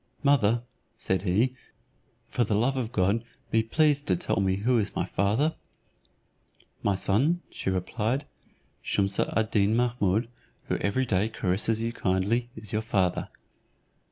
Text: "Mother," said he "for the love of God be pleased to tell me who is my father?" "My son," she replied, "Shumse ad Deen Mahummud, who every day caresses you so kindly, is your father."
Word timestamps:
"Mother," 0.23 0.63
said 0.95 1.21
he 1.21 1.53
"for 2.27 2.43
the 2.43 2.55
love 2.55 2.75
of 2.75 2.91
God 2.91 3.23
be 3.51 3.61
pleased 3.61 4.07
to 4.07 4.15
tell 4.15 4.37
me 4.39 4.55
who 4.55 4.79
is 4.79 4.95
my 4.95 5.05
father?" 5.05 5.53
"My 6.81 6.95
son," 6.95 7.41
she 7.51 7.69
replied, 7.69 8.25
"Shumse 8.83 9.19
ad 9.19 9.51
Deen 9.51 9.75
Mahummud, 9.75 10.27
who 10.69 10.77
every 10.77 11.05
day 11.05 11.29
caresses 11.29 11.83
you 11.83 11.91
so 11.91 11.97
kindly, 11.99 12.49
is 12.55 12.73
your 12.73 12.81
father." 12.81 13.29